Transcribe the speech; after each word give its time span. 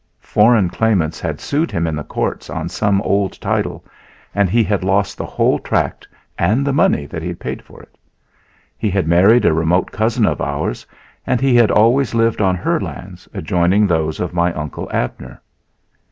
Foreign 0.33 0.67
claimants 0.67 1.19
had 1.21 1.39
sued 1.39 1.69
him 1.69 1.85
in 1.85 1.95
the 1.95 2.03
courts 2.03 2.49
on 2.49 2.67
some 2.67 3.03
old 3.03 3.39
title 3.39 3.85
and 4.33 4.49
he 4.49 4.63
had 4.63 4.83
lost 4.83 5.15
the 5.15 5.27
whole 5.27 5.59
tract 5.59 6.07
and 6.39 6.65
the 6.65 6.73
money 6.73 7.05
that 7.05 7.21
he 7.21 7.27
had 7.27 7.39
paid 7.39 7.61
for 7.61 7.79
it. 7.83 7.95
He 8.79 8.89
had 8.89 9.07
married 9.07 9.45
a 9.45 9.53
remote 9.53 9.91
cousin 9.91 10.25
of 10.25 10.41
ours 10.41 10.87
and 11.27 11.39
he 11.39 11.55
had 11.55 11.69
always 11.69 12.15
lived 12.15 12.41
on 12.41 12.55
her 12.55 12.79
lands, 12.79 13.29
adjoining 13.31 13.85
those 13.85 14.19
of 14.19 14.33
my 14.33 14.51
Uncle 14.53 14.89
Abner. 14.91 15.39